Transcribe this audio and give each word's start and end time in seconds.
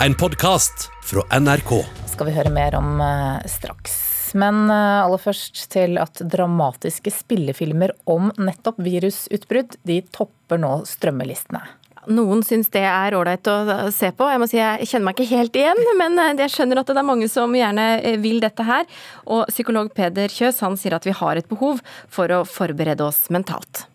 en 0.00 0.14
podkast 0.14 0.90
fra 1.02 1.40
NRK. 1.40 1.84
skal 2.12 2.26
vi 2.28 2.34
høre 2.36 2.50
mer 2.52 2.74
om 2.76 3.00
eh, 3.00 3.46
straks. 3.48 3.94
Men 4.36 4.66
eh, 4.70 5.04
aller 5.04 5.20
først 5.22 5.62
til 5.72 5.96
at 6.02 6.20
dramatiske 6.20 7.12
spillefilmer 7.14 7.94
om 8.04 8.28
nettopp 8.36 8.80
virusutbrudd, 8.84 9.78
de 9.88 10.02
topper 10.12 10.60
nå 10.60 10.82
strømmelistene. 10.88 11.62
Noen 12.06 12.44
syns 12.46 12.68
det 12.70 12.84
er 12.86 13.16
ålreit 13.18 13.48
å 13.50 13.88
se 13.90 14.12
på. 14.14 14.28
Jeg 14.30 14.38
må 14.38 14.46
si 14.46 14.60
jeg 14.60 14.86
kjenner 14.86 15.08
meg 15.08 15.18
ikke 15.18 15.40
helt 15.40 15.56
igjen, 15.58 15.82
men 16.02 16.20
eh, 16.20 16.36
jeg 16.44 16.58
skjønner 16.58 16.82
at 16.82 16.92
det 16.92 17.00
er 17.00 17.10
mange 17.14 17.32
som 17.32 17.56
gjerne 17.56 17.88
eh, 18.02 18.20
vil 18.20 18.40
dette 18.44 18.68
her. 18.68 18.86
Og 19.24 19.48
psykolog 19.48 19.92
Peder 19.96 20.32
Kjøs 20.32 20.60
han 20.66 20.76
sier 20.76 20.98
at 21.00 21.08
vi 21.08 21.16
har 21.16 21.40
et 21.40 21.48
behov 21.48 21.80
for 22.12 22.32
å 22.36 22.44
forberede 22.44 23.06
oss 23.06 23.26
mentalt. 23.32 23.86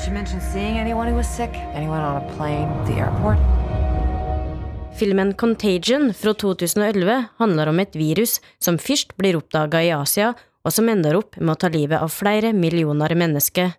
Did 0.00 0.06
she 0.06 0.10
mention 0.12 0.40
seeing 0.40 0.78
anyone 0.78 1.08
who 1.08 1.14
was 1.14 1.28
sick? 1.28 1.50
Anyone 1.74 2.00
on 2.00 2.22
a 2.22 2.34
plane, 2.34 2.70
the 2.86 2.94
airport? 3.00 3.36
Filmen 5.00 5.30
Contagion 5.34 6.10
fra 6.12 6.34
2011 6.36 7.14
handler 7.40 7.70
om 7.70 7.78
et 7.80 7.94
virus 7.96 8.34
som 8.60 8.76
først 8.76 9.14
blir 9.16 9.38
oppdaga 9.38 9.80
i 9.80 9.94
Asia, 9.96 10.34
og 10.60 10.74
som 10.76 10.90
ender 10.92 11.16
opp 11.16 11.38
med 11.40 11.54
å 11.54 11.60
ta 11.62 11.70
livet 11.72 12.04
av 12.04 12.12
flere 12.12 12.50
millioner 12.52 13.14
mennesker. 13.16 13.70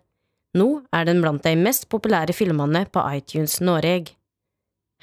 Nå 0.58 0.66
er 0.90 1.06
den 1.06 1.22
blant 1.22 1.46
de 1.46 1.54
mest 1.60 1.86
populære 1.94 2.34
filmene 2.34 2.88
på 2.90 3.06
iTunes 3.14 3.60
Norge. 3.62 4.16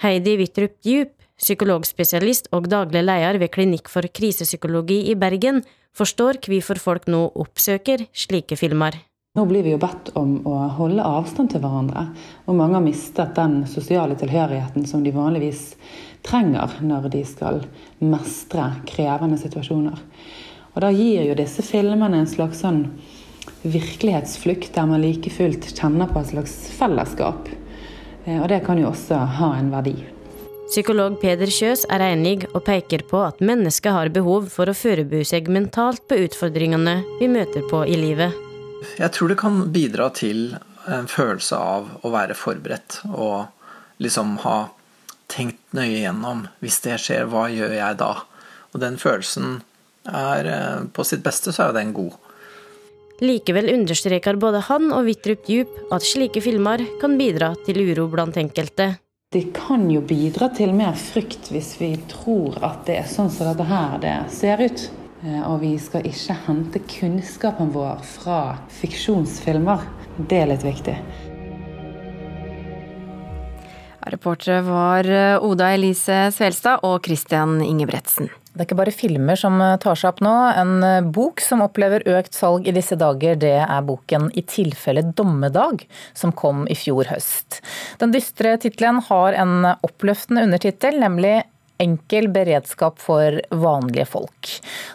Heidi 0.04 0.36
Wittrup 0.42 0.76
Djup, 0.84 1.16
psykologspesialist 1.40 2.52
og 2.52 2.68
daglig 2.68 3.06
leder 3.08 3.40
ved 3.40 3.56
Klinikk 3.56 3.88
for 3.88 4.04
krisepsykologi 4.04 5.06
i 5.14 5.16
Bergen, 5.16 5.64
forstår 5.96 6.44
hvorfor 6.44 6.84
folk 6.84 7.08
nå 7.08 7.30
oppsøker 7.32 8.10
slike 8.12 8.60
filmer. 8.60 9.00
Nå 9.38 9.44
blir 9.46 9.62
vi 9.62 9.76
jo 9.76 9.78
bedt 9.78 10.08
om 10.18 10.40
å 10.50 10.56
holde 10.74 11.06
avstand 11.06 11.52
til 11.54 11.62
hverandre, 11.62 12.08
og 12.50 12.56
mange 12.58 12.80
har 12.80 12.82
mistet 12.82 13.36
den 13.38 13.60
sosiale 13.70 14.16
tilhørigheten 14.18 14.88
som 14.90 15.04
de 15.06 15.14
vanligvis 15.14 15.76
trenger 16.26 16.80
når 16.82 17.06
de 17.14 17.22
skal 17.30 17.62
mestre 18.02 18.72
krevende 18.90 19.38
situasjoner. 19.38 20.02
Og 20.74 20.82
da 20.82 20.90
gir 20.90 21.28
jo 21.28 21.38
disse 21.38 21.62
filmene 21.62 22.24
en 22.24 22.32
slags 22.32 22.64
sånn 22.66 22.88
virkelighetsflukt, 23.62 24.74
der 24.74 24.90
man 24.90 25.06
like 25.06 25.30
fullt 25.30 25.70
kjenner 25.78 26.10
på 26.10 26.24
et 26.24 26.34
slags 26.34 26.58
fellesskap. 26.80 27.54
Eh, 28.26 28.42
Og 28.42 28.50
det 28.50 28.64
kan 28.66 28.82
jo 28.82 28.90
også 28.90 29.22
ha 29.38 29.54
en 29.60 29.70
verdi. 29.70 29.98
Psykolog 30.74 31.22
Peder 31.22 31.54
Kjøs 31.54 31.86
er 31.86 32.10
enig 32.16 32.50
og 32.56 32.64
peker 32.66 33.06
på 33.06 33.22
at 33.30 33.46
mennesket 33.46 33.94
har 33.94 34.10
behov 34.10 34.50
for 34.50 34.66
å 34.66 34.78
forberede 34.78 35.22
seg 35.22 35.54
mentalt 35.54 36.08
på 36.10 36.18
utfordringene 36.26 37.04
vi 37.22 37.30
møter 37.30 37.70
på 37.70 37.86
i 37.86 37.98
livet. 37.98 38.49
Jeg 39.00 39.12
tror 39.16 39.32
det 39.32 39.40
kan 39.40 39.62
bidra 39.74 40.10
til 40.16 40.58
en 40.90 41.08
følelse 41.10 41.58
av 41.58 41.90
å 42.06 42.12
være 42.14 42.38
forberedt 42.38 43.02
og 43.10 43.50
liksom 44.02 44.38
ha 44.46 44.58
tenkt 45.30 45.62
nøye 45.76 46.02
gjennom. 46.04 46.48
Hvis 46.64 46.80
det 46.86 46.98
skjer, 47.04 47.28
hva 47.30 47.48
gjør 47.52 47.76
jeg 47.78 48.00
da? 48.00 48.14
Og 48.74 48.82
den 48.82 48.98
følelsen 49.02 49.60
er 50.10 50.48
eh, 50.48 50.82
På 50.96 51.04
sitt 51.06 51.22
beste 51.26 51.52
så 51.54 51.70
er 51.70 51.76
den 51.76 51.94
god. 51.94 52.16
Likevel 53.20 53.68
understreker 53.74 54.40
både 54.40 54.62
han 54.70 54.94
og 54.96 55.10
Wittrup 55.10 55.44
Djup 55.50 55.92
at 55.94 56.06
slike 56.08 56.42
filmer 56.42 56.86
kan 57.02 57.18
bidra 57.20 57.52
til 57.66 57.82
uro 57.84 58.08
blant 58.14 58.40
enkelte. 58.40 58.94
Det 59.30 59.52
kan 59.54 59.84
jo 59.92 60.00
bidra 60.02 60.48
til 60.56 60.72
mer 60.74 60.96
frykt 60.98 61.52
hvis 61.54 61.76
vi 61.82 61.92
tror 62.10 62.56
at 62.66 62.88
det 62.88 62.96
er 63.02 63.12
sånn 63.12 63.30
som 63.30 63.52
dette 63.52 63.68
her 63.68 64.00
det 64.02 64.16
ser 64.34 64.64
ut. 64.64 64.88
Eh, 65.24 65.42
Og 65.44 65.60
vi 65.64 65.74
skal 65.82 66.06
ikke 66.08 66.36
hente 66.48 66.82
kunnskapen 66.88 67.74
vår 67.76 68.00
fra 68.08 68.40
fiksjonsfilmer. 68.80 69.84
Det 70.30 70.44
er 70.44 70.52
litt 70.54 70.64
viktig. 70.64 70.96
Reportere 74.10 74.62
var 74.66 75.06
eh, 75.06 75.44
Oda 75.44 75.74
Elise 75.76 76.30
Svelstad 76.34 76.86
og 76.88 77.04
Christian 77.06 77.60
Ingebretsen. 77.62 78.32
Det 78.50 78.64
er 78.64 78.66
ikke 78.66 78.80
bare 78.80 78.96
filmer 78.96 79.38
som 79.38 79.60
eh, 79.62 79.76
tar 79.84 80.00
seg 80.00 80.14
opp 80.14 80.24
nå. 80.24 80.34
En 80.56 81.12
bok 81.12 81.44
som 81.44 81.66
opplever 81.68 82.08
økt 82.16 82.34
salg 82.34 82.66
i 82.68 82.74
disse 82.76 82.96
dager, 82.96 83.36
det 83.36 83.58
er 83.60 83.86
boken 83.86 84.32
'I 84.32 84.48
tilfelle 84.48 85.04
dommedag', 85.04 85.84
som 86.16 86.32
kom 86.32 86.64
i 86.72 86.80
fjor 86.80 87.12
høst. 87.12 87.60
Den 88.00 88.16
dystre 88.16 88.56
tittelen 88.58 89.04
har 89.12 89.36
en 89.36 89.76
oppløftende 89.84 90.48
undertittel, 90.48 90.96
nemlig 91.04 91.42
'Enkel 91.80 92.28
beredskap 92.28 93.00
for 93.00 93.42
vanlige 93.50 94.06
folk'. 94.06 94.50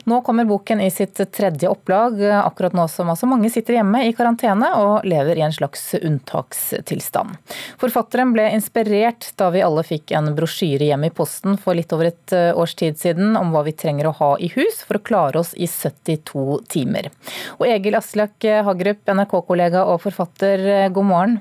Nå 0.04 0.20
kommer 0.20 0.44
boken 0.44 0.82
i 0.84 0.90
sitt 0.92 1.16
tredje 1.32 1.68
opplag, 1.68 2.20
akkurat 2.20 2.76
nå 2.76 2.84
som 2.92 3.08
altså 3.08 3.28
mange 3.30 3.48
sitter 3.50 3.78
hjemme 3.78 4.02
i 4.04 4.12
karantene 4.12 4.68
og 4.76 5.06
lever 5.08 5.40
i 5.40 5.44
en 5.46 5.54
slags 5.54 5.94
unntakstilstand. 5.96 7.38
Forfatteren 7.80 8.34
ble 8.36 8.50
inspirert 8.52 9.30
da 9.40 9.48
vi 9.54 9.64
alle 9.64 9.86
fikk 9.86 10.12
en 10.12 10.28
brosjyre 10.36 10.90
hjem 10.90 11.08
i 11.08 11.12
posten 11.14 11.56
for 11.56 11.78
litt 11.78 11.96
over 11.96 12.10
et 12.10 12.36
eh, 12.36 12.52
års 12.52 12.76
tid 12.76 13.00
siden 13.00 13.32
om 13.40 13.56
hva 13.56 13.64
vi 13.64 13.72
trenger 13.72 14.10
å 14.10 14.16
ha 14.20 14.30
i 14.36 14.52
hus 14.52 14.84
for 14.84 15.00
å 15.00 15.04
klare 15.08 15.40
oss 15.40 15.54
i 15.56 15.64
72 15.70 16.60
timer. 16.68 17.08
Og 17.56 17.64
Egil 17.70 17.96
Aslak 17.96 18.44
Hagerup, 18.44 19.08
NRK-kollega 19.08 19.88
og 19.88 20.02
forfatter, 20.04 20.68
eh, 20.84 20.92
god 20.92 21.12
morgen. 21.14 21.40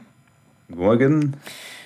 God 0.72 0.88
morgen. 0.88 1.22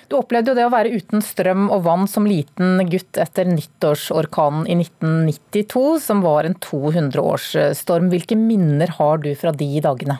Du 0.08 0.16
opplevde 0.16 0.54
jo 0.54 0.56
det 0.56 0.64
å 0.64 0.72
være 0.72 0.94
uten 0.96 1.20
strøm 1.24 1.66
og 1.68 1.82
vann 1.84 2.06
som 2.08 2.24
liten 2.24 2.80
gutt 2.88 3.18
etter 3.20 3.48
nyttårsorkanen 3.50 4.64
i 4.64 4.78
1992, 4.80 5.82
som 6.00 6.22
var 6.24 6.48
en 6.48 6.56
200-årsstorm. 6.64 8.08
Hvilke 8.14 8.38
minner 8.40 8.94
har 8.96 9.20
du 9.20 9.34
fra 9.36 9.52
de 9.52 9.68
dagene? 9.84 10.16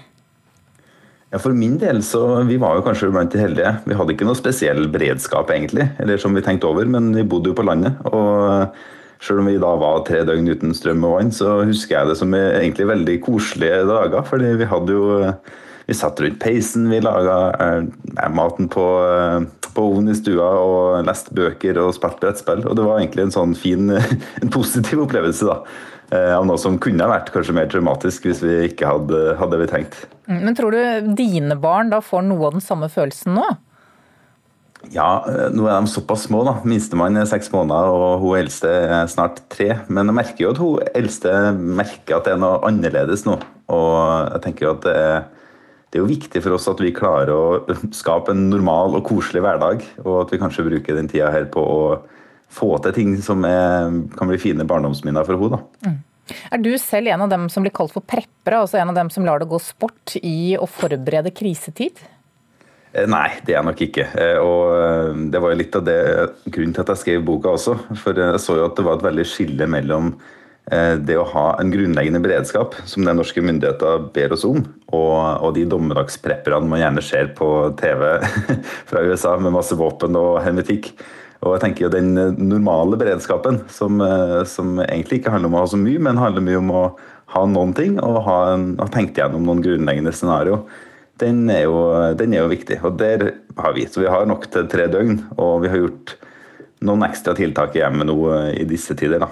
Ja, 1.32 1.40
For 1.40 1.56
min 1.56 1.78
del 1.80 2.02
så 2.04 2.22
vi 2.48 2.60
var 2.60 2.76
jo 2.76 2.84
kanskje 2.84 3.08
blant 3.12 3.32
de 3.32 3.40
heldige. 3.40 3.72
Vi 3.88 3.96
hadde 3.96 4.12
ikke 4.12 4.28
noe 4.28 4.36
spesiell 4.36 4.86
beredskap 4.92 5.50
egentlig, 5.56 5.88
eller 6.00 6.20
som 6.20 6.36
vi 6.36 6.44
tenkte 6.44 6.68
over, 6.68 6.88
men 6.88 7.10
vi 7.16 7.24
bodde 7.24 7.52
jo 7.52 7.56
på 7.56 7.64
landet. 7.68 7.96
og 8.12 8.76
selv 9.18 9.40
om 9.42 9.48
vi 9.50 9.56
da 9.58 9.70
var 9.74 10.04
tre 10.06 10.20
døgn 10.22 10.46
uten 10.46 10.74
strøm 10.76 11.02
og 11.08 11.16
vann, 11.16 11.32
så 11.34 11.64
husker 11.66 11.96
jeg 11.96 12.10
det 12.10 12.18
som 12.20 12.34
egentlig 12.36 12.86
veldig 12.86 13.16
koselige 13.24 13.80
dager. 13.88 14.22
fordi 14.22 14.52
vi 14.60 14.68
hadde 14.70 14.94
jo 14.94 15.08
vi 15.88 15.96
satt 15.96 16.20
rundt 16.20 16.38
peisen, 16.42 16.88
vi 16.92 17.00
laga 17.00 17.36
eh, 17.64 18.26
maten 18.36 18.68
på, 18.68 18.86
eh, 19.08 19.68
på 19.72 19.84
ovnen 19.88 20.12
i 20.12 20.16
stua 20.18 20.48
og 20.60 21.04
leste 21.08 21.32
bøker 21.36 21.78
og 21.80 21.94
spilte 21.96 22.20
brettspill. 22.26 22.64
Og 22.68 22.76
det 22.76 22.84
var 22.84 22.98
egentlig 23.00 23.24
en 23.28 23.32
sånn 23.38 23.54
fin, 23.56 23.88
en 24.42 24.52
positiv 24.52 25.00
opplevelse 25.06 25.48
da. 25.48 25.62
eh, 26.12 26.34
Av 26.36 26.44
noe 26.48 26.60
som 26.60 26.76
kunne 26.82 27.06
ha 27.06 27.12
vært 27.14 27.32
kanskje 27.34 27.56
mer 27.56 27.70
traumatisk 27.72 28.28
hvis 28.28 28.42
vi 28.44 28.58
ikke 28.68 28.90
hadde, 28.90 29.22
hadde 29.40 29.56
det 29.56 29.62
vi 29.64 29.70
tenkt. 29.72 30.02
Mm, 30.28 30.42
Men 30.44 30.58
tror 30.58 30.76
du 30.76 31.14
dine 31.16 31.56
barn 31.56 31.88
da 31.94 32.02
får 32.04 32.26
noe 32.28 32.50
av 32.50 32.58
den 32.58 32.64
samme 32.68 32.90
følelsen 32.92 33.32
nå? 33.38 33.46
Ja, 34.94 35.24
eh, 35.26 35.48
nå 35.56 35.64
er 35.66 35.80
de 35.80 35.90
såpass 35.90 36.28
små. 36.28 36.44
da. 36.46 36.58
Minstemann 36.68 37.16
er 37.18 37.26
seks 37.26 37.48
måneder, 37.50 37.88
og 37.90 38.20
hun 38.22 38.36
eldste 38.38 38.68
er 38.92 39.08
snart 39.10 39.40
tre. 39.50 39.72
Men 39.88 40.06
jeg 40.12 40.18
merker 40.20 40.44
jo 40.44 40.52
at 40.52 40.60
hun 40.62 40.92
eldste 41.00 41.32
merker 41.56 42.20
at 42.20 42.28
det 42.28 42.36
er 42.36 42.44
noe 42.44 42.60
annerledes 42.68 43.24
nå. 43.26 43.40
Og 43.72 43.96
jeg 44.36 44.44
tenker 44.44 44.68
jo 44.68 44.76
at 44.76 44.84
det 44.86 44.94
er, 45.00 45.18
det 45.88 45.98
er 45.98 46.04
jo 46.04 46.10
viktig 46.10 46.42
for 46.44 46.56
oss 46.56 46.68
at 46.68 46.80
vi 46.84 46.92
klarer 46.92 47.32
å 47.32 47.78
skape 47.96 48.34
en 48.34 48.48
normal 48.50 48.98
og 48.98 49.06
koselig 49.08 49.40
hverdag. 49.44 49.84
Og 50.04 50.18
at 50.22 50.34
vi 50.34 50.40
kanskje 50.42 50.66
bruker 50.66 50.98
den 50.98 51.08
tida 51.08 51.30
her 51.32 51.48
på 51.48 51.62
å 51.64 51.80
få 52.52 52.74
til 52.84 52.94
ting 52.96 53.16
som 53.24 53.44
er, 53.48 53.88
kan 54.16 54.28
bli 54.28 54.40
fine 54.40 54.66
barndomsminner 54.68 55.24
for 55.24 55.40
henne. 55.40 55.60
da. 55.86 55.94
Er 56.52 56.60
du 56.60 56.70
selv 56.80 57.08
en 57.08 57.24
av 57.24 57.32
dem 57.32 57.48
som 57.52 57.64
blir 57.64 57.72
kalt 57.72 57.94
for 57.94 58.04
preppere, 58.04 58.60
altså 58.60 58.80
en 58.80 58.92
av 58.92 58.98
dem 58.98 59.08
som 59.12 59.24
lar 59.24 59.40
det 59.40 59.48
gå 59.48 59.60
sport 59.64 60.16
i 60.20 60.56
å 60.60 60.68
forberede 60.68 61.32
krisetid? 61.32 62.00
Eh, 62.92 63.06
Nei, 63.08 63.28
det 63.44 63.54
er 63.54 63.58
jeg 63.58 63.68
nok 63.68 63.84
ikke. 63.88 64.08
Eh, 64.12 64.38
Og 64.44 64.74
eh, 64.76 65.22
det 65.32 65.40
var 65.40 65.52
jo 65.52 65.60
litt 65.60 65.78
av 65.78 65.86
det 65.88 66.00
grunnen 66.48 66.74
til 66.76 66.84
at 66.84 66.92
jeg 66.94 67.02
skrev 67.04 67.24
boka 67.28 67.54
også. 67.56 67.78
For 68.02 68.16
jeg 68.16 68.44
så 68.44 68.58
jo 68.60 68.68
at 68.68 68.76
det 68.76 68.84
var 68.86 69.00
et 69.00 69.08
veldig 69.08 69.26
skille 69.28 69.68
mellom 69.70 70.12
det 70.68 71.14
å 71.16 71.26
ha 71.30 71.44
en 71.56 71.70
grunnleggende 71.72 72.20
beredskap, 72.20 72.74
som 72.84 73.06
den 73.06 73.16
norske 73.16 73.40
myndigheter 73.40 74.02
ber 74.12 74.34
oss 74.36 74.42
om, 74.44 74.58
og, 74.90 75.14
og 75.40 75.54
de 75.56 75.62
dommedagsprepperne 75.70 76.68
man 76.68 76.82
gjerne 76.82 77.04
ser 77.04 77.30
på 77.38 77.48
TV 77.80 78.02
fra 78.90 79.04
USA 79.06 79.36
med 79.40 79.54
masse 79.54 79.78
våpen 79.78 80.18
og 80.20 80.42
hermetikk. 80.44 80.90
Og 81.40 81.54
jeg 81.54 81.62
tenker 81.62 81.86
jo 81.86 81.92
den 81.94 82.12
normale 82.50 82.98
beredskapen, 83.00 83.62
som, 83.72 84.02
eh, 84.04 84.42
som 84.50 84.76
egentlig 84.84 85.22
ikke 85.22 85.32
handler 85.32 85.52
om 85.52 85.56
å 85.56 85.62
ha 85.62 85.70
så 85.72 85.80
mye, 85.80 86.02
men 86.04 86.20
handler 86.20 86.44
mye 86.44 86.60
om 86.60 86.74
å 86.74 86.84
ha 87.32 87.46
noen 87.48 87.72
ting 87.76 87.96
og 88.02 88.22
ha, 88.26 88.38
en, 88.56 88.70
ha 88.80 88.90
tenkt 88.92 89.16
gjennom 89.20 89.48
noen 89.48 89.64
grunnleggende 89.64 90.12
scenario 90.16 90.62
den 91.18 91.48
er, 91.50 91.66
jo, 91.66 91.78
den 92.18 92.34
er 92.34 92.44
jo 92.44 92.52
viktig. 92.52 92.78
Og 92.86 92.98
der 93.00 93.24
har 93.58 93.74
vi. 93.76 93.86
Så 93.90 94.02
vi 94.02 94.10
har 94.10 94.26
nok 94.28 94.48
til 94.52 94.68
tre 94.70 94.86
døgn. 94.90 95.18
Og 95.38 95.64
vi 95.64 95.72
har 95.72 95.82
gjort 95.82 96.14
noen 96.86 97.04
ekstra 97.08 97.34
tiltak 97.38 97.76
i 97.76 97.82
hjemmet 97.82 98.08
nå 98.10 98.18
eh, 98.34 98.50
i 98.62 98.66
disse 98.68 98.96
tider. 98.98 99.24
da. 99.24 99.30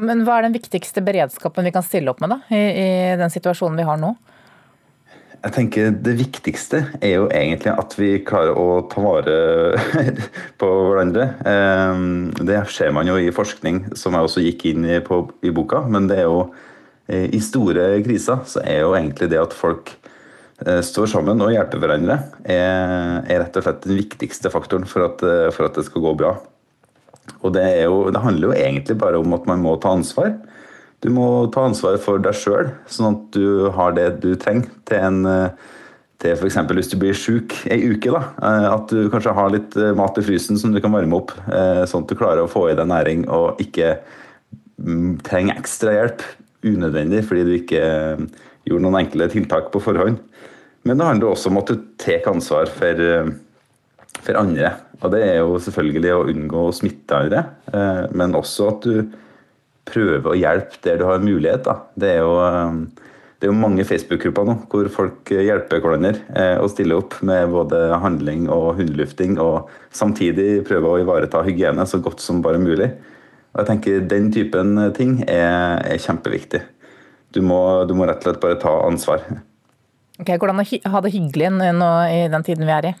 Men 0.00 0.24
hva 0.24 0.38
er 0.38 0.48
den 0.48 0.56
viktigste 0.56 1.02
beredskapen 1.04 1.66
vi 1.66 1.72
kan 1.74 1.84
stille 1.86 2.12
opp 2.12 2.20
med 2.24 2.32
da, 2.34 2.40
i, 2.52 2.60
i 2.60 2.90
den 3.20 3.32
situasjonen 3.32 3.80
vi 3.80 3.88
har 3.88 4.00
nå? 4.00 4.14
Jeg 5.40 5.54
tenker 5.54 5.94
Det 6.04 6.12
viktigste 6.18 6.82
er 7.00 7.14
jo 7.14 7.28
egentlig 7.32 7.72
at 7.72 7.94
vi 7.96 8.10
klarer 8.28 8.58
å 8.60 8.82
ta 8.92 9.00
vare 9.00 9.36
på 10.60 10.68
hverandre. 10.90 11.30
Eh, 11.48 12.02
Det 12.44 12.58
ser 12.74 12.92
man 12.96 13.08
jo 13.08 13.16
i 13.16 13.32
forskning, 13.32 13.86
som 13.96 14.16
jeg 14.16 14.28
også 14.28 14.44
gikk 14.44 14.66
inn 14.72 14.84
i, 14.84 14.98
på, 15.04 15.22
i 15.40 15.52
boka. 15.54 15.80
Men 15.88 16.10
det 16.10 16.20
er 16.20 16.28
jo 16.28 16.42
eh, 17.08 17.30
i 17.32 17.40
store 17.44 17.94
kriser 18.04 18.44
så 18.48 18.60
er 18.66 18.82
jo 18.84 18.92
egentlig 18.98 19.30
det 19.32 19.40
at 19.40 19.56
folk 19.56 19.94
eh, 20.66 20.82
står 20.84 21.08
sammen 21.14 21.40
og 21.40 21.54
hjelper 21.54 21.80
hverandre, 21.80 22.20
er, 22.44 23.24
er, 23.24 23.40
rett 23.40 23.56
og 23.56 23.64
slett 23.64 23.88
den 23.88 24.00
viktigste 24.02 24.52
faktoren 24.52 24.84
for 24.88 25.08
at, 25.08 25.24
eh, 25.24 25.48
for 25.56 25.70
at 25.70 25.80
det 25.80 25.88
skal 25.88 26.04
gå 26.04 26.16
bra. 26.20 26.36
Og 27.40 27.54
det, 27.56 27.66
jo, 27.84 28.06
det, 28.12 28.22
handler 28.22 28.50
jo 28.50 28.56
egentlig 28.56 28.96
bare 29.00 29.20
om 29.20 29.34
at 29.36 29.46
man 29.48 29.62
må 29.64 29.76
ta 29.80 29.94
ansvar. 29.96 30.34
Du 31.00 31.08
må 31.14 31.26
ta 31.54 31.64
ansvar 31.68 31.96
for 32.02 32.20
deg 32.22 32.36
sjøl, 32.36 32.72
sånn 32.90 33.14
at 33.14 33.36
du 33.36 33.70
har 33.76 33.94
det 33.96 34.08
du 34.24 34.34
trenger 34.36 34.68
til 34.88 35.06
en 35.06 35.20
til 36.20 36.36
f.eks. 36.36 36.58
hvis 36.76 36.90
du 36.92 36.98
blir 37.00 37.16
sjuk 37.16 37.54
ei 37.72 37.78
uke. 37.94 38.12
da, 38.12 38.20
At 38.74 38.92
du 38.92 39.08
kanskje 39.12 39.32
har 39.36 39.54
litt 39.54 39.76
mat 39.96 40.18
i 40.20 40.24
frysen 40.26 40.58
som 40.60 40.74
du 40.74 40.80
kan 40.84 40.92
varme 40.92 41.16
opp, 41.16 41.32
sånn 41.88 42.04
at 42.04 42.12
du 42.12 42.18
klarer 42.18 42.44
å 42.44 42.50
få 42.50 42.66
i 42.68 42.76
deg 42.76 42.90
næring 42.90 43.24
og 43.32 43.60
ikke 43.64 43.94
mm, 44.76 45.22
trenger 45.24 45.56
ekstra 45.56 45.96
hjelp 45.96 46.26
unødvendig 46.66 47.22
fordi 47.24 47.46
du 47.46 47.54
ikke 47.56 47.84
gjorde 48.68 48.84
noen 48.84 49.00
enkle 49.00 49.30
tiltak 49.32 49.70
på 49.72 49.80
forhånd. 49.82 50.20
Men 50.84 51.00
det 51.00 51.08
handler 51.08 51.32
også 51.32 51.50
om 51.50 51.60
at 51.60 51.70
du 51.70 51.80
tar 52.00 52.28
ansvar 52.30 52.70
for, 52.72 53.00
eh, 53.00 53.32
for, 54.18 54.36
andre. 54.38 54.74
Og 55.00 55.12
det 55.14 55.20
er 55.24 55.36
jo 55.40 55.58
selvfølgelig 55.62 56.14
å 56.14 56.24
unngå 56.30 56.64
å 56.68 56.74
smitte 56.76 57.16
andre, 57.16 57.44
eh, 57.72 58.06
men 58.16 58.36
også 58.36 58.70
at 58.74 58.88
du 58.88 59.12
prøver 59.90 60.32
å 60.32 60.38
hjelpe 60.38 60.82
der 60.84 61.00
du 61.00 61.06
har 61.08 61.22
mulighet. 61.24 61.64
Da. 61.66 61.78
Det 61.98 62.10
er 62.16 62.20
jo, 62.20 62.34
eh, 62.44 63.06
det 63.40 63.48
er 63.48 63.52
jo 63.52 63.60
mange 63.60 63.86
Facebook-grupper 63.88 64.48
nå 64.48 64.56
hvor 64.70 64.90
folk 64.92 65.32
hjelper 65.32 65.80
hverandre 65.80 66.58
og 66.60 66.68
stiller 66.68 67.00
opp 67.00 67.14
med 67.24 67.48
både 67.48 67.78
handling 68.02 68.50
og 68.52 68.74
hundelufting, 68.76 69.38
og 69.40 69.70
samtidig 69.96 70.66
prøver 70.68 70.90
å 70.90 71.00
ivareta 71.00 71.40
hygiene 71.46 71.86
så 71.88 72.02
godt 72.04 72.20
som 72.20 72.42
bare 72.44 72.60
mulig. 72.60 72.90
Og 73.54 73.62
jeg 73.62 73.70
tenker 73.72 74.04
Den 74.06 74.28
typen 74.30 74.76
ting 74.94 75.22
er, 75.26 75.80
er 75.80 75.98
kjempeviktig. 75.98 76.60
Du 77.34 77.40
må, 77.42 77.86
du 77.86 77.94
må, 77.94 78.06
rett 78.08 78.22
og 78.22 78.28
slett 78.28 78.42
bare 78.42 78.58
ta 78.60 78.72
ansvar. 78.86 79.22
Ok, 80.20 80.34
Hvordan 80.36 80.60
å 80.60 80.92
ha 80.92 81.00
det 81.00 81.14
hyggelig 81.14 81.52
nå 81.78 81.90
i 82.10 82.26
den 82.30 82.44
tiden 82.46 82.66
vi 82.68 82.74
er 82.74 82.90
i? 82.90 82.98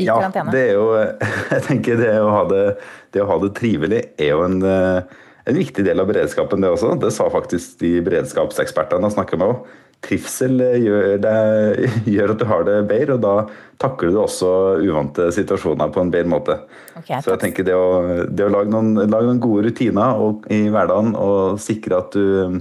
I 0.00 0.08
ja, 0.08 0.16
karantene? 0.18 0.54
Det 0.54 0.62
er 0.70 0.78
jo, 0.78 0.86
jeg 1.54 1.66
tenker 1.68 2.00
det 2.00 2.14
å 2.20 2.30
ha 2.32 2.46
det, 2.50 2.64
det, 3.12 3.24
å 3.24 3.28
ha 3.30 3.36
det 3.44 3.52
trivelig 3.58 4.00
er 4.16 4.32
jo 4.32 4.46
en, 4.46 4.58
en, 4.64 5.54
viktig 5.60 5.84
del 5.86 6.02
av 6.02 6.08
beredskapen, 6.10 6.64
det 6.64 6.72
også. 6.72 6.96
Det 7.02 7.12
sa 7.14 7.28
faktisk 7.32 7.78
de 7.84 7.98
beredskapsekspertene 8.06 9.08
jeg 9.08 9.18
snakker 9.18 9.40
med 9.40 9.54
òg. 9.54 9.70
Trivsel 10.00 10.62
gjør, 10.80 11.18
det, 11.20 11.34
gjør, 12.14 12.34
at 12.34 12.40
du 12.40 12.46
har 12.48 12.62
det 12.64 12.76
bedre, 12.88 13.18
og 13.18 13.24
da 13.24 13.34
takler 13.80 14.14
du 14.14 14.20
også 14.22 14.52
uvante 14.80 15.28
situasjoner 15.36 15.92
på 15.92 16.04
en 16.04 16.12
bedre 16.12 16.32
måte. 16.32 16.56
Okay, 16.96 17.20
Så 17.20 17.34
jeg 17.34 17.42
tenker 17.44 17.66
det 17.68 17.76
å, 17.76 17.90
det 18.28 18.46
å 18.46 18.52
lage, 18.52 18.72
noen, 18.72 18.94
lage, 19.04 19.26
noen, 19.28 19.42
gode 19.42 19.68
rutiner 19.68 20.20
og, 20.20 20.46
i 20.52 20.62
hverdagen 20.72 21.12
og 21.20 21.60
sikre 21.60 22.00
at 22.00 22.16
du 22.16 22.56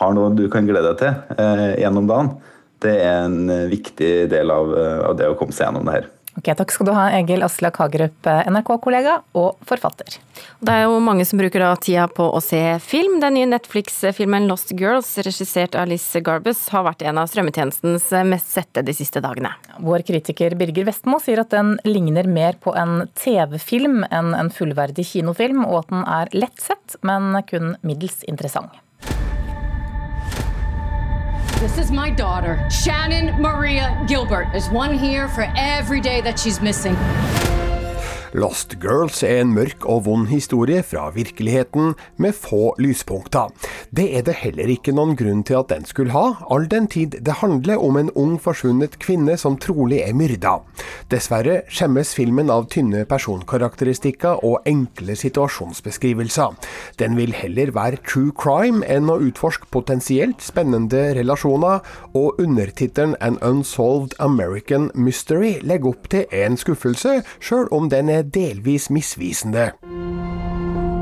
har 0.00 0.16
noe 0.16 0.32
du 0.34 0.48
kan 0.50 0.66
glede 0.66 0.90
deg 0.90 1.02
til 1.02 1.38
eh, 1.38 1.68
gjennom 1.84 2.08
dagen, 2.10 2.32
det 2.82 2.94
er 3.04 3.28
en 3.28 3.38
eh, 3.52 3.68
viktig 3.70 4.12
del 4.32 4.50
av, 4.50 4.72
eh, 4.74 4.98
av, 5.06 5.16
det 5.18 5.30
å 5.30 5.36
komme 5.38 5.54
seg 5.54 5.68
gjennom 5.68 5.86
det 5.86 5.98
her. 6.00 6.10
Ok, 6.32 6.48
Takk 6.56 6.72
skal 6.72 6.88
du 6.88 6.92
ha, 6.96 7.10
Egil 7.12 7.44
Aslak 7.44 7.76
Hagerup, 7.76 8.24
NRK-kollega 8.24 9.18
og 9.36 9.58
forfatter. 9.68 10.16
Det 10.64 10.72
er 10.72 10.86
jo 10.86 10.96
mange 11.04 11.26
som 11.28 11.40
bruker 11.42 11.60
da 11.60 11.74
tida 11.76 12.06
på 12.08 12.24
å 12.32 12.40
se 12.40 12.60
film. 12.80 13.18
Den 13.20 13.36
nye 13.36 13.50
Netflix-filmen 13.50 14.48
Lost 14.48 14.72
Girls, 14.78 15.10
regissert 15.26 15.76
av 15.76 15.90
Liz 15.90 16.06
Garbus, 16.24 16.64
har 16.72 16.86
vært 16.88 17.04
en 17.04 17.20
av 17.20 17.28
strømmetjenestens 17.28 18.08
mest 18.30 18.48
sette 18.54 18.84
de 18.86 18.94
siste 18.96 19.20
dagene. 19.24 19.52
Vår 19.84 20.06
kritiker 20.08 20.56
Birger 20.56 20.88
Vestmo 20.88 21.20
sier 21.20 21.44
at 21.44 21.52
den 21.52 21.74
ligner 21.84 22.24
mer 22.24 22.56
på 22.56 22.72
en 22.80 23.04
TV-film 23.12 24.06
enn 24.08 24.32
en 24.38 24.52
fullverdig 24.54 25.04
kinofilm, 25.12 25.66
og 25.68 25.82
at 25.82 25.92
den 25.92 26.08
er 26.16 26.32
lett 26.32 26.64
sett, 26.64 26.96
men 27.04 27.36
kun 27.50 27.76
middels 27.84 28.22
interessant. 28.24 28.72
This 31.62 31.78
is 31.78 31.92
my 31.92 32.10
daughter, 32.10 32.68
Shannon 32.68 33.40
Maria 33.40 33.96
Gilbert. 34.08 34.48
There's 34.50 34.68
one 34.68 34.98
here 34.98 35.28
for 35.28 35.46
every 35.56 36.00
day 36.00 36.20
that 36.20 36.36
she's 36.36 36.60
missing. 36.60 36.96
Lost 38.32 38.78
Girls 38.80 39.18
er 39.26 39.42
en 39.42 39.50
mørk 39.52 39.84
og 39.84 40.06
vond 40.06 40.30
historie 40.30 40.80
fra 40.82 41.10
virkeligheten, 41.12 41.92
med 42.16 42.32
få 42.32 42.72
lyspunkter. 42.80 43.50
Det 43.92 44.06
er 44.16 44.24
det 44.24 44.38
heller 44.40 44.70
ikke 44.72 44.94
noen 44.96 45.12
grunn 45.20 45.42
til 45.44 45.58
at 45.58 45.68
den 45.68 45.84
skulle 45.84 46.14
ha, 46.14 46.38
all 46.48 46.64
den 46.70 46.86
tid 46.88 47.18
det 47.20 47.40
handler 47.42 47.82
om 47.82 47.98
en 48.00 48.08
ung 48.16 48.38
forsvunnet 48.40 48.96
kvinne 49.02 49.36
som 49.36 49.58
trolig 49.60 50.00
er 50.06 50.16
myrda. 50.16 50.54
Dessverre 51.12 51.58
skjemmes 51.68 52.14
filmen 52.16 52.48
av 52.52 52.70
tynne 52.72 53.04
personkarakteristikker 53.08 54.40
og 54.48 54.64
enkle 54.68 55.16
situasjonsbeskrivelser. 55.18 56.56
Den 57.02 57.18
vil 57.20 57.36
heller 57.36 57.74
være 57.76 58.00
true 58.08 58.32
crime 58.32 58.80
enn 58.88 59.12
å 59.12 59.18
utforske 59.28 59.68
potensielt 59.74 60.40
spennende 60.40 61.10
relasjoner, 61.18 61.84
og 62.16 62.40
undertittelen 62.40 63.18
An 63.20 63.36
Unsolved 63.44 64.16
American 64.24 64.88
Mystery 64.94 65.58
legger 65.60 65.92
opp 65.92 66.08
til 66.12 66.24
en 66.32 66.56
skuffelse, 66.56 67.20
sjøl 67.44 67.68
om 67.72 67.92
den 67.92 68.08
er 68.08 68.21
delvis 68.22 68.88
misvisende. 68.88 69.72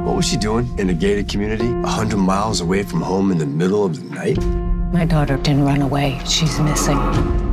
What 0.05 0.17
was 0.17 0.27
she 0.29 0.37
doing 0.37 0.67
in 0.79 0.91
a 0.91 0.95
gated 0.95 1.29
community, 1.29 1.69
100 1.69 2.17
miles 2.17 2.61
away 2.61 2.83
from 2.83 3.01
home 3.01 3.31
in 3.31 3.39
the 3.39 3.47
middle 3.47 3.85
of 3.85 3.97
the 3.97 4.15
night? 4.15 4.39
My 4.93 5.05
daughter 5.05 5.37
didn't 5.37 5.65
run 5.65 5.83
away. 5.83 6.19
She's 6.25 6.59
missing. 6.61 7.50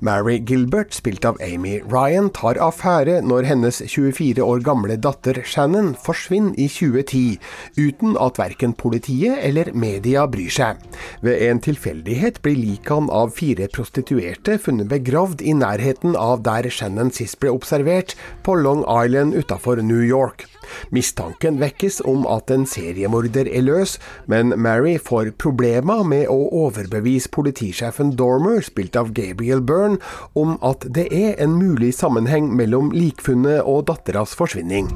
Mary 0.00 0.38
Gilbert, 0.46 0.94
spilt 0.96 1.24
av 1.28 1.38
Amy 1.44 1.78
Ryan, 1.84 2.30
tar 2.34 2.60
affære 2.62 3.20
når 3.26 3.48
hennes 3.48 3.80
24 3.84 4.44
år 4.44 4.62
gamle 4.66 4.98
datter 5.00 5.40
Shannon 5.44 5.94
forsvinner 5.98 6.58
i 6.58 6.68
2010, 6.72 7.38
uten 7.78 8.16
at 8.20 8.38
verken 8.40 8.74
politiet 8.78 9.40
eller 9.44 9.72
media 9.74 10.26
bryr 10.30 10.52
seg. 10.52 10.82
Ved 11.22 11.42
en 11.48 11.62
tilfeldighet 11.64 12.42
blir 12.44 12.58
likene 12.58 13.12
av 13.14 13.34
fire 13.36 13.68
prostituerte 13.72 14.58
funnet 14.62 14.90
begravd 14.90 15.42
i 15.42 15.56
nærheten 15.56 16.16
av 16.18 16.44
der 16.46 16.70
Shannon 16.72 17.12
sist 17.14 17.40
ble 17.42 17.52
observert, 17.54 18.16
på 18.42 18.54
Long 18.58 18.84
Island 18.88 19.34
utafor 19.34 19.82
New 19.82 20.02
York. 20.04 20.46
Mistanken 20.92 21.58
vekkes 21.60 22.00
om 22.08 22.26
at 22.28 22.50
en 22.52 22.66
seriemorder 22.68 23.48
er 23.48 23.64
løs, 23.64 23.96
men 24.30 24.52
Mary 24.60 24.96
får 25.00 25.32
problemer 25.40 26.04
med 26.06 26.26
å 26.32 26.38
overbevise 26.64 27.30
politisjefen 27.34 28.14
Dormer, 28.18 28.60
spilt 28.64 28.96
av 28.98 29.12
Gabriel 29.16 29.62
Byrne, 29.68 30.00
om 30.34 30.56
at 30.64 30.88
det 30.94 31.08
er 31.12 31.36
en 31.44 31.58
mulig 31.60 31.92
sammenheng 31.94 32.48
mellom 32.56 32.90
likfunnet 32.96 33.62
og 33.62 33.86
datteras 33.92 34.34
forsvinning. 34.38 34.88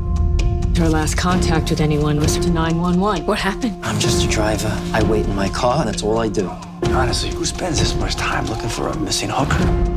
Her 0.77 0.89
last 0.89 1.19
contact 1.19 1.71
with 1.71 1.83
anyone 1.83 2.19
was 2.19 2.33
to 2.39 2.51
911. 2.51 3.27
What 3.27 3.39
happened? 3.39 3.75
I'm 3.85 4.01
just 4.01 4.25
a 4.25 4.29
driver. 4.29 4.73
I 4.95 5.03
wait 5.05 5.27
in 5.27 5.35
my 5.37 5.49
car, 5.49 5.85
that's 5.85 6.03
all 6.03 6.19
I 6.19 6.29
do. 6.29 6.49
Honestly, 6.97 7.31
who 7.31 7.45
spends 7.45 7.79
this 7.79 7.95
much 7.95 8.17
time 8.17 8.47
looking 8.47 8.71
for 8.71 8.89
a 8.89 8.97
missing 8.97 9.31
hooker? 9.31 9.92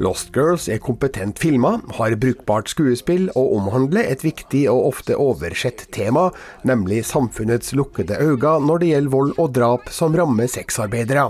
Lost 0.00 0.32
Girls 0.32 0.68
er 0.72 0.80
kompetent 0.82 1.40
filma, 1.42 1.76
har 1.98 2.14
brukbart 2.20 2.70
skuespill 2.72 3.28
og 3.36 3.56
omhandler 3.58 4.06
et 4.08 4.24
viktig 4.24 4.64
og 4.72 4.88
ofte 4.92 5.16
oversett 5.20 5.84
tema, 5.92 6.30
nemlig 6.68 7.02
samfunnets 7.08 7.74
lukkede 7.76 8.16
øyne 8.20 8.54
når 8.66 8.80
det 8.80 8.88
gjelder 8.92 9.12
vold 9.12 9.34
og 9.42 9.52
drap 9.56 9.90
som 9.92 10.16
rammer 10.16 10.48
sexarbeidere. 10.50 11.28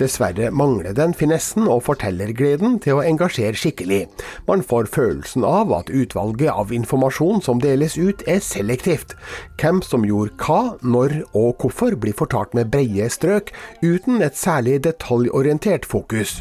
Dessverre 0.00 0.50
mangler 0.50 0.96
den 0.96 1.14
finessen 1.14 1.68
og 1.70 1.84
fortellergleden 1.86 2.78
til 2.82 2.98
å 2.98 3.04
engasjere 3.06 3.58
skikkelig. 3.58 4.02
Man 4.48 4.64
får 4.66 4.90
følelsen 4.94 5.46
av 5.46 5.72
at 5.76 5.92
utvalget 5.94 6.50
av 6.50 6.74
informasjon 6.74 7.44
som 7.46 7.62
deles 7.62 7.96
ut 8.00 8.24
er 8.26 8.42
selektivt. 8.44 9.14
Hvem 9.60 9.82
som 9.86 10.06
gjorde 10.08 10.36
hva, 10.42 10.76
når 10.82 11.20
og 11.30 11.62
hvorfor 11.62 11.96
blir 12.00 12.16
fortalt 12.16 12.56
med 12.58 12.72
breie 12.72 13.08
strøk, 13.12 13.54
uten 13.84 14.22
et 14.24 14.38
særlig 14.38 14.80
detaljorientert 14.88 15.86
fokus. 15.88 16.40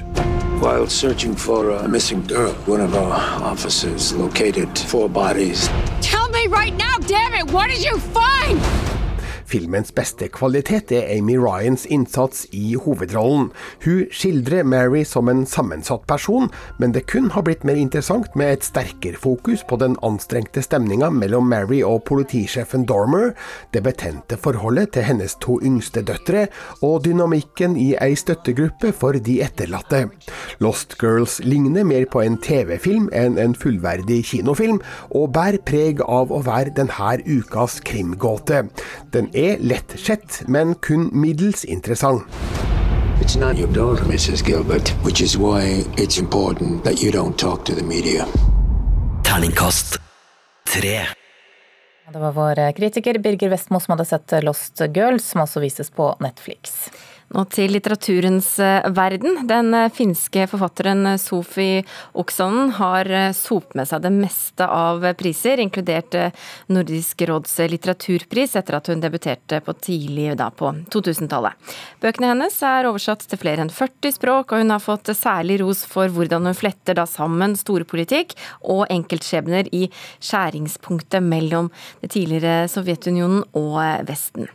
While 0.59 0.87
searching 0.87 1.35
for 1.35 1.69
a 1.69 1.87
missing 1.87 2.21
girl, 2.27 2.51
one 2.65 2.81
of 2.81 2.93
our 2.93 3.13
officers 3.41 4.11
located 4.11 4.77
four 4.77 5.07
bodies. 5.07 5.69
Tell 6.01 6.27
me 6.31 6.47
right 6.47 6.75
now, 6.75 6.97
damn 6.97 7.33
it, 7.33 7.49
what 7.49 7.69
did 7.69 7.81
you 7.81 7.97
find? 7.97 8.88
Filmens 9.49 9.89
beste 9.95 10.27
kvalitet 10.29 10.91
er 10.93 11.07
Amy 11.09 11.33
Ryans 11.41 11.87
innsats 11.89 12.43
i 12.53 12.75
hovedrollen. 12.77 13.47
Hun 13.81 14.03
skildrer 14.13 14.61
Mary 14.63 15.01
som 15.07 15.29
en 15.31 15.41
sammensatt 15.49 16.03
person, 16.05 16.51
men 16.77 16.93
det 16.93 17.07
kun 17.09 17.31
har 17.33 17.47
blitt 17.47 17.65
mer 17.65 17.79
interessant 17.81 18.35
med 18.37 18.51
et 18.53 18.67
sterkere 18.67 19.17
fokus 19.17 19.63
på 19.65 19.79
den 19.81 19.95
anstrengte 20.05 20.61
stemninga 20.61 21.09
mellom 21.09 21.49
Mary 21.49 21.79
og 21.81 22.03
politisjefen 22.05 22.85
Dormer, 22.85 23.31
det 23.73 23.81
betente 23.87 24.37
forholdet 24.37 24.93
til 24.93 25.07
hennes 25.07 25.33
to 25.41 25.57
yngste 25.65 26.05
døtre, 26.05 26.45
og 26.85 27.07
dynamikken 27.07 27.73
i 27.73 27.95
ei 27.97 28.13
støttegruppe 28.19 28.93
for 28.93 29.17
de 29.17 29.39
etterlatte. 29.47 30.03
Lost 30.61 30.99
Girls 31.01 31.39
ligner 31.41 31.87
mer 31.89 32.05
på 32.05 32.21
en 32.21 32.37
TV-film 32.37 33.09
enn 33.17 33.41
en 33.41 33.57
fullverdig 33.57 34.21
kinofilm, 34.29 34.77
og 35.09 35.33
bærer 35.33 35.57
preg 35.65 36.05
av 36.05 36.29
å 36.29 36.43
være 36.45 36.75
denne 36.77 37.17
ukas 37.25 37.79
krimgåte. 37.81 38.67
Den 39.13 39.33
er 39.39 39.57
lettsett, 39.59 40.41
men 40.47 40.75
kun 40.75 41.09
middels 41.13 41.65
interessant. 41.65 42.23
It's 43.21 43.39
not 43.39 43.57
your 43.57 43.67
daughter, 43.73 44.03
Mrs. 44.03 44.45
Gilbert, 44.45 44.89
which 45.05 45.21
is 45.21 45.37
why 45.37 45.85
it's 45.97 46.19
important 46.19 46.83
that 46.83 47.03
you 47.03 47.11
don't 47.11 47.37
talk 47.37 47.65
to 47.65 47.75
the 47.75 47.83
media. 47.83 48.25
Terningkast 49.25 49.99
3. 50.67 51.07
Det 52.13 52.19
var 52.19 52.31
vår 52.31 52.71
kritiker 52.71 53.17
Birger 53.17 53.49
Vestmo 53.49 53.79
som 53.79 53.91
hadde 53.91 54.05
sett 54.05 54.43
Lost 54.43 54.81
Girls, 54.95 55.25
som 55.25 55.41
altså 55.41 55.59
vises 55.59 55.89
på 55.89 56.15
Netflix. 56.19 56.89
Nå 57.29 57.43
til 57.53 57.75
litteraturens 57.75 58.47
eh, 58.63 58.87
verden. 58.97 59.43
Den 59.49 59.69
eh, 59.77 59.91
finske 59.93 60.47
forfatteren 60.49 61.11
eh, 61.11 61.19
Sofi 61.21 61.67
Oksanen 62.17 62.71
har 62.79 63.09
sopt 63.37 63.75
med 63.77 63.85
seg 63.89 64.01
det 64.01 64.11
meste 64.15 64.65
av 64.65 65.05
priser, 65.19 65.61
inkludert 65.61 66.15
Nordisk 66.73 67.21
råds 67.29 67.53
litteraturpris, 67.69 68.55
etter 68.57 68.79
at 68.79 68.89
hun 68.89 69.03
debuterte 69.03 69.61
på 69.61 69.75
tidlig 69.77 70.33
da 70.39 70.49
på 70.49 70.71
2000-tallet. 70.89 71.69
Bøkene 72.01 72.33
hennes 72.33 72.59
er 72.65 72.89
oversatt 72.89 73.27
til 73.29 73.41
flere 73.41 73.65
enn 73.65 73.73
40 73.73 74.15
språk, 74.17 74.53
og 74.53 74.63
hun 74.63 74.73
har 74.73 74.81
fått 74.83 75.13
særlig 75.13 75.59
ros 75.61 75.85
for 75.89 76.09
hvordan 76.13 76.49
hun 76.49 76.57
fletter 76.57 76.97
da 76.97 77.05
sammen 77.09 77.53
storpolitikk 77.59 78.33
og 78.65 78.87
enkeltskjebner 78.89 79.69
i 79.75 79.85
skjæringspunktet 80.17 81.25
mellom 81.25 81.69
det 82.01 82.15
tidligere 82.15 82.65
Sovjetunionen 82.71 83.45
og 83.59 83.83
Vesten. 84.09 84.49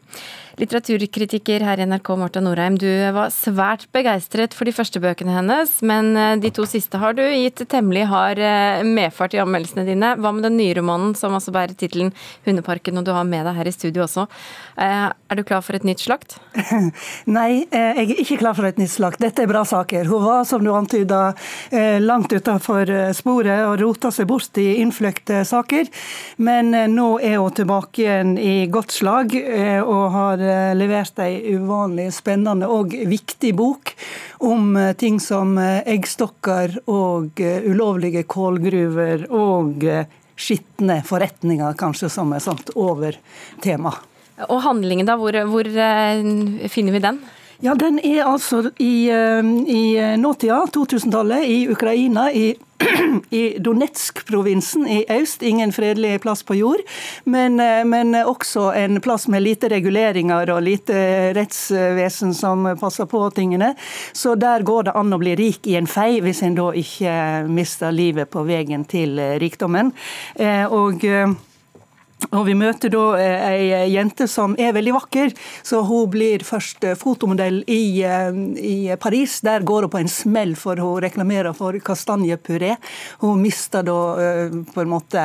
Litteraturkritiker 0.55 1.65
her 1.67 1.81
i 1.83 1.85
NRK, 1.89 2.09
Marta 2.15 2.39
Norheim, 2.39 2.77
du 2.79 2.87
var 3.17 3.33
svært 3.35 3.89
begeistret 3.95 4.53
for 4.55 4.69
de 4.69 4.75
første 4.75 5.01
bøkene 5.03 5.33
hennes, 5.35 5.71
men 5.83 6.13
eh, 6.15 6.35
de 6.39 6.53
to 6.55 6.63
siste 6.71 7.01
har 7.03 7.17
du 7.19 7.25
gitt 7.25 7.65
temmelig 7.73 8.05
hard 8.07 8.39
eh, 8.39 8.85
medfart 8.87 9.35
i 9.35 9.41
anmeldelsene 9.43 9.83
dine. 9.89 10.13
Hva 10.15 10.31
med 10.31 10.47
den 10.47 10.55
nye 10.61 10.77
romanen 10.79 11.17
som 11.19 11.35
altså 11.35 11.51
bærer 11.55 11.75
tittelen 11.75 12.13
'Hundeparken', 12.47 13.01
og 13.01 13.07
du 13.09 13.11
har 13.17 13.27
med 13.27 13.49
deg 13.49 13.59
her 13.59 13.71
i 13.71 13.73
studio 13.75 14.05
også. 14.05 14.29
Eh, 14.79 15.09
er 15.11 15.41
du 15.41 15.43
klar 15.43 15.65
for 15.67 15.75
et 15.75 15.87
nytt 15.89 16.05
slakt? 16.05 16.37
Nei, 17.39 17.65
jeg 17.75 18.07
er 18.07 18.15
ikke 18.15 18.39
klar 18.45 18.55
for 18.55 18.71
et 18.71 18.79
nytt 18.79 18.95
slakt. 18.95 19.19
Dette 19.25 19.43
er 19.43 19.51
bra 19.51 19.65
saker. 19.67 20.07
Hun 20.07 20.23
var, 20.23 20.47
som 20.47 20.63
du 20.63 20.71
antyda, 20.71 21.35
langt 21.99 22.31
utenfor 22.31 22.91
sporet 23.17 23.65
og 23.67 23.81
rota 23.83 24.13
seg 24.15 24.29
bort 24.31 24.55
i 24.63 24.77
innfløkte 24.85 25.43
saker, 25.49 25.91
men 26.39 26.71
nå 26.95 27.09
er 27.19 27.41
hun 27.43 27.55
tilbake 27.57 28.05
igjen 28.05 28.35
i 28.39 28.55
godt 28.71 28.95
slag 28.95 29.35
og 29.35 30.05
har 30.15 30.44
levert 30.77 31.19
ei 31.25 31.55
uvanlig 31.55 32.11
spennende 32.15 32.69
og 32.71 32.95
viktig 32.95 33.53
bok 33.59 33.95
om 34.45 34.75
eh, 34.77 34.93
ting 34.99 35.21
som 35.23 35.57
eh, 35.59 35.83
eggstokker 35.95 36.81
og 36.91 37.41
ulovlige 37.41 38.25
kålgruver 38.31 39.29
og 39.35 39.87
skitne 40.35 40.99
forretninger, 41.07 41.77
kanskje 41.79 42.11
som 42.11 42.33
et 42.35 42.43
sånt 42.43 42.73
overtema. 42.75 43.95
Og 44.49 44.61
handlingen, 44.65 45.07
da, 45.07 45.15
hvor, 45.21 45.37
hvor 45.47 45.69
finner 46.73 46.97
vi 46.97 47.03
den? 47.05 47.21
Ja, 47.65 47.75
Den 47.75 47.97
er 48.05 48.27
altså 48.29 48.71
i, 48.77 49.09
i 49.09 50.17
nåtida, 50.21 50.67
2000-tallet, 50.75 51.47
i 51.49 51.69
Ukraina. 51.73 52.27
i 52.33 52.55
i 53.31 53.59
Donetsk-provinsen 53.59 54.87
i 54.89 55.05
øst. 55.09 55.43
Ingen 55.43 55.73
fredelig 55.73 56.21
plass 56.21 56.43
på 56.43 56.55
jord, 56.55 56.83
men, 57.25 57.61
eh, 57.61 57.85
men, 57.85 58.15
også 58.15 58.73
en 58.77 59.01
plass 59.01 59.29
med 59.29 59.43
lite 59.43 59.69
reguleringer 59.69 60.51
og 60.53 60.63
lite 60.63 61.33
rettsvesen 61.37 62.35
som 62.35 62.69
passer 62.81 63.09
på 63.09 63.23
tingene. 63.31 63.75
Så 64.13 64.35
der 64.35 64.63
går 64.63 64.91
det 64.91 64.97
an 64.99 65.17
å 65.17 65.21
bli 65.23 65.33
rik 65.39 65.67
i 65.67 65.79
en 65.81 65.89
fei, 65.89 66.21
hvis 66.21 66.43
en 66.43 66.59
da 66.61 66.69
ikke 66.77 67.17
mister 67.49 67.93
livet 67.93 68.31
på 68.31 68.45
veien 68.45 68.85
til 68.85 69.17
rikdommen. 69.41 69.93
Eh, 70.37 70.67
og 70.69 71.05
og 72.35 72.47
Vi 72.49 72.55
møter 72.59 72.91
da 72.93 73.03
eh, 73.21 73.45
ei 73.55 73.93
jente 73.95 74.27
som 74.31 74.57
er 74.59 74.75
veldig 74.75 74.95
vakker. 74.97 75.35
så 75.63 75.83
Hun 75.87 76.11
blir 76.11 76.45
først 76.47 76.85
eh, 76.85 76.97
fotomodell 76.99 77.63
i, 77.71 78.03
eh, 78.03 78.31
i 78.59 78.77
Paris. 79.01 79.41
Der 79.47 79.63
går 79.63 79.87
hun 79.87 79.93
på 79.93 80.03
en 80.03 80.11
smell 80.11 80.55
for 80.59 80.81
hun 80.83 81.03
reklamerer 81.05 81.55
for 81.55 81.79
kastanjepuré. 81.79 82.77
Hun 83.23 83.43
mister 83.43 83.85
da 83.87 83.99
på 84.75 84.83
en 84.83 84.91
måte 84.91 85.23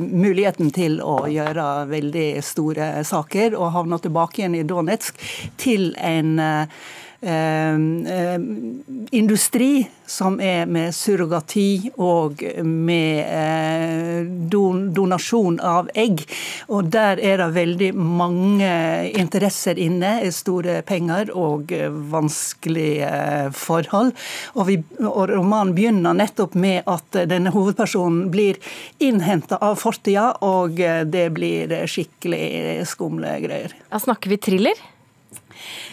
muligheten 0.00 0.70
til 0.74 0.98
å 1.04 1.26
gjøre 1.30 1.66
veldig 1.90 2.28
store 2.44 2.88
saker, 3.06 3.56
og 3.56 3.74
havner 3.74 4.02
tilbake 4.02 4.42
igjen 4.42 4.56
i 4.58 4.64
Donetsk 4.66 5.20
til 5.60 5.92
en 6.00 6.38
Eh, 6.40 6.62
eh, 6.62 6.68
industri 9.10 9.88
som 10.06 10.40
er 10.40 10.66
med 10.70 10.94
surrogati 10.94 11.90
og 11.98 12.42
med 12.62 13.18
eh, 13.24 14.26
donasjon 14.94 15.58
av 15.64 15.90
egg. 15.98 16.22
Og 16.70 16.90
der 16.92 17.18
er 17.18 17.40
det 17.40 17.48
veldig 17.56 17.90
mange 17.96 18.70
interesser 19.16 19.78
inne. 19.80 20.18
Store 20.34 20.80
penger 20.86 21.32
og 21.34 21.72
vanskelige 22.12 23.10
forhold. 23.56 24.12
Og, 24.54 24.66
vi, 24.70 24.78
og 25.02 25.30
romanen 25.32 25.74
begynner 25.76 26.16
nettopp 26.16 26.54
med 26.58 26.86
at 26.90 27.22
denne 27.30 27.50
hovedpersonen 27.54 28.28
blir 28.32 28.60
innhenta 29.02 29.58
av 29.62 29.80
fortida, 29.80 30.32
og 30.44 30.78
det 31.10 31.28
blir 31.34 31.72
skikkelig 31.90 32.86
skumle 32.88 33.38
greier. 33.42 33.74
Ja, 33.90 34.02
snakker 34.02 34.30
vi 34.32 34.38
thriller? 34.42 34.86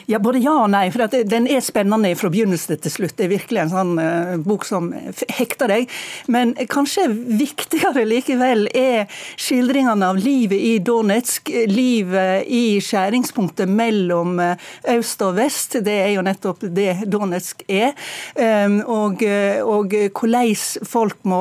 Ja, 0.05 0.19
Både 0.19 0.39
ja 0.43 0.53
og 0.63 0.71
nei. 0.73 0.89
for 0.91 1.07
Den 1.07 1.47
er 1.47 1.63
spennende 1.63 2.11
fra 2.19 2.29
begynnelse 2.31 2.75
til 2.83 2.91
slutt. 2.91 3.15
Det 3.17 3.27
er 3.27 3.31
virkelig 3.31 3.61
en 3.63 3.71
sånn 3.71 3.93
uh, 3.99 4.33
bok 4.43 4.65
som 4.67 4.89
hekter 5.31 5.71
deg. 5.71 5.91
Men 6.31 6.53
kanskje 6.71 7.07
viktigere 7.39 8.03
likevel 8.07 8.67
er 8.75 9.07
skildringene 9.39 10.09
av 10.11 10.19
livet 10.19 10.59
i 10.59 10.73
Donetsk. 10.83 11.51
Livet 11.71 12.49
i 12.51 12.81
skjæringspunktet 12.83 13.71
mellom 13.71 14.41
uh, 14.43 14.67
øst 14.95 15.23
og 15.23 15.37
vest. 15.39 15.79
Det 15.85 15.95
er 16.03 16.11
jo 16.17 16.25
nettopp 16.25 16.65
det 16.67 17.07
Donetsk 17.07 17.63
er. 17.71 17.95
Um, 18.35 18.81
og, 18.91 19.23
og 19.63 19.93
hvordan 20.11 20.55
folk 20.87 21.19
må 21.29 21.39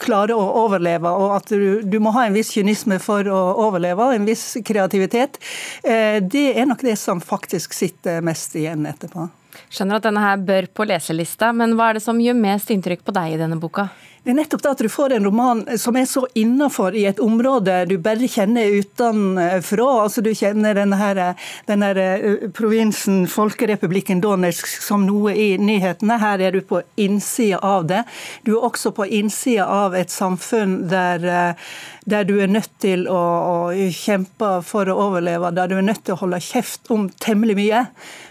klare 0.00 0.36
å 0.36 0.44
overleve, 0.64 1.08
og 1.08 1.36
at 1.38 1.52
du, 1.54 1.80
du, 1.86 1.96
må 2.02 2.12
ha 2.16 2.26
en 2.26 2.36
viss 2.36 2.50
kynisme 2.52 2.98
for 3.02 3.28
å 3.30 3.40
overleve, 3.64 4.04
og 4.04 4.16
en 4.16 4.28
viss 4.28 4.44
kreativitet. 4.66 5.38
Uh, 5.86 6.18
det 6.20 6.50
er 6.58 6.68
nok 6.68 6.84
det 6.84 6.98
som 7.00 7.22
faktisk 7.22 7.37
sitter 7.74 8.20
mest 8.20 8.54
igjen 8.54 8.86
etterpå. 8.86 9.28
Skjønner 9.68 9.98
at 9.98 10.06
denne 10.08 10.22
her 10.24 10.44
bør 10.48 10.68
på 10.74 10.86
leselista, 10.88 11.52
men 11.56 11.74
hva 11.76 11.90
er 11.90 11.98
det 11.98 12.04
som 12.04 12.20
gjør 12.20 12.36
mest 12.38 12.70
inntrykk 12.72 13.04
på 13.04 13.16
deg 13.16 13.34
i 13.34 13.40
denne 13.40 13.58
boka? 13.60 13.88
Det 14.28 14.32
er 14.34 14.36
nettopp 14.42 14.60
det 14.60 14.70
at 14.74 14.80
du 14.84 14.88
får 14.92 15.12
en 15.16 15.24
roman 15.24 15.60
som 15.80 15.96
er 15.96 16.04
så 16.04 16.24
innafor 16.36 16.92
i 16.98 17.06
et 17.08 17.20
område 17.22 17.78
du 17.88 17.94
bare 18.02 18.28
kjenner 18.28 18.74
utenfra. 18.76 19.86
Altså 20.02 20.20
Du 20.26 20.28
kjenner 20.36 20.76
denne, 20.76 20.98
her, 21.00 21.20
denne 21.64 21.88
eh, 21.96 22.42
provinsen, 22.52 23.22
folkerepublikken 23.30 24.20
Donetsk, 24.20 24.68
som 24.84 25.06
noe 25.08 25.32
i 25.32 25.48
nyhetene. 25.56 26.18
Her 26.20 26.44
er 26.44 26.58
du 26.58 26.60
på 26.60 26.82
innsida 27.00 27.62
av 27.64 27.88
det. 27.88 28.02
Du 28.44 28.56
er 28.58 28.68
også 28.68 28.92
på 28.92 29.06
innsida 29.06 29.64
av 29.64 29.96
et 29.96 30.12
samfunn 30.12 30.82
der, 30.92 31.24
eh, 31.24 31.66
der 32.04 32.28
du 32.28 32.36
er 32.42 32.52
nødt 32.52 32.74
til 32.84 33.08
å, 33.08 33.24
å 33.54 33.58
kjempe 33.88 34.58
for 34.66 34.92
å 34.92 35.00
overleve, 35.08 35.54
der 35.56 35.72
du 35.72 35.78
er 35.78 35.88
nødt 35.88 36.04
til 36.04 36.18
å 36.18 36.24
holde 36.26 36.44
kjeft 36.44 36.92
om 36.92 37.08
temmelig 37.22 37.56
mye 37.62 37.86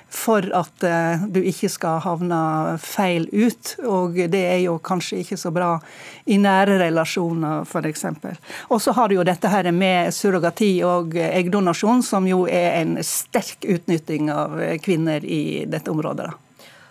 for 0.09 0.45
at 0.55 0.83
eh, 0.87 1.25
du 1.27 1.41
ikke 1.43 1.69
skal 1.71 2.01
havne 2.05 2.39
feil 2.81 3.27
ut. 3.33 3.73
Og 3.85 4.17
det 4.31 4.43
er 4.53 4.61
jo 4.63 4.77
kanskje 4.83 5.21
ikke 5.23 5.39
så 5.39 5.51
bra 5.55 5.75
i 6.25 6.39
nære 6.41 6.79
relasjoner, 6.81 7.67
f.eks. 7.67 8.07
Og 8.71 8.81
så 8.83 8.95
har 8.97 9.09
du 9.09 9.17
jo 9.17 9.27
dette 9.27 9.51
her 9.51 9.69
med 9.75 10.13
surrogati 10.15 10.73
og 10.87 11.15
eggdonasjon, 11.27 12.03
som 12.05 12.27
jo 12.29 12.45
er 12.47 12.81
en 12.81 12.97
sterk 13.03 13.67
utnytting 13.67 14.31
av 14.33 14.59
kvinner 14.83 15.23
i 15.25 15.65
dette 15.69 15.91
området. 15.91 16.27
da. 16.31 16.35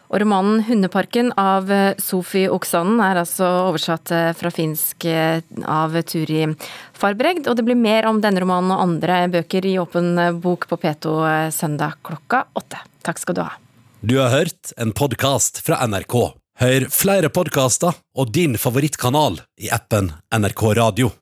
Og 0.07 0.21
romanen 0.23 0.61
'Hundeparken' 0.63 1.33
av 1.35 1.71
Sofi 1.99 2.45
Oksanen 2.47 3.01
er 3.03 3.19
altså 3.19 3.47
oversatt 3.67 4.13
eh, 4.15 4.33
fra 4.39 4.53
finsk 4.55 5.05
eh, 5.11 5.43
av 5.67 5.97
Turi 6.07 6.45
Farbregd. 6.95 7.49
Og 7.51 7.57
det 7.59 7.67
blir 7.67 7.79
mer 7.81 8.07
om 8.07 8.21
denne 8.23 8.45
romanen 8.45 8.71
og 8.71 8.85
andre 8.85 9.25
bøker 9.35 9.67
i 9.67 9.79
Åpen 9.83 10.15
bok 10.41 10.69
på 10.71 10.79
P2 10.79 11.17
søndag 11.51 11.99
klokka 12.07 12.45
åtte. 12.55 12.85
Takk 13.07 13.23
skal 13.23 13.39
du 13.39 13.45
ha. 13.47 13.53
Du 14.03 14.19
har 14.19 14.35
hørt 14.35 14.73
en 14.77 14.93
podkast 14.93 15.63
fra 15.67 15.79
NRK. 15.87 16.17
Hør 16.61 16.87
flere 16.93 17.31
podkaster 17.33 17.95
og 18.17 18.33
din 18.35 18.59
favorittkanal 18.61 19.41
i 19.61 19.71
appen 19.73 20.11
NRK 20.35 20.63
Radio. 20.79 21.13